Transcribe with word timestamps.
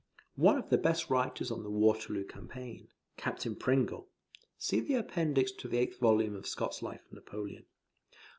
One 0.37 0.57
of 0.57 0.71
the 0.71 0.79
best 0.79 1.11
writers 1.11 1.51
on 1.51 1.61
the 1.61 1.69
Waterloo 1.69 2.25
campaign, 2.25 2.87
Captain 3.17 3.55
Pringle, 3.55 4.09
[See 4.57 4.79
the 4.79 4.95
Appendix 4.95 5.51
to 5.51 5.67
the 5.67 5.77
8th 5.77 5.99
volume 5.99 6.35
of 6.35 6.47
Scott's 6.47 6.81
Life 6.81 7.05
of 7.05 7.11
Napoleon. 7.13 7.67